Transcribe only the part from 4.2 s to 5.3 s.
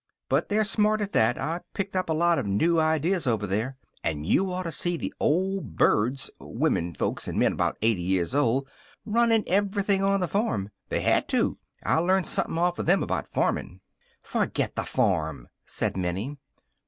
you ought to see the